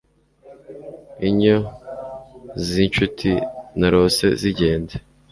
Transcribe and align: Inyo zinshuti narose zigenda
Inyo 1.27 1.57
zinshuti 2.67 3.31
narose 3.79 4.25
zigenda 4.41 4.93